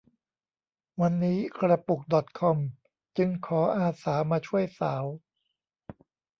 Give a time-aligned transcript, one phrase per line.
[1.01, 2.57] วันนี้กระปุกดอทคอม
[3.17, 5.05] จึงขออาสามาช่วยสาว